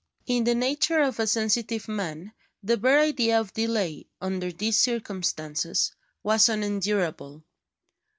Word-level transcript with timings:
In 0.25 0.45
the 0.45 0.55
nature 0.55 0.99
of 1.01 1.19
a 1.19 1.27
sensitive 1.27 1.87
man 1.87 2.33
the 2.63 2.75
bare 2.75 3.01
idea 3.01 3.39
of 3.39 3.53
delay, 3.53 4.07
under 4.19 4.51
these 4.51 4.81
circumstances, 4.81 5.91
was 6.23 6.49
unendurable. 6.49 7.43